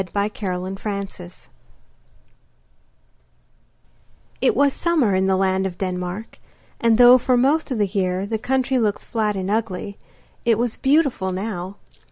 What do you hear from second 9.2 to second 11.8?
and ugly, it was beautiful now.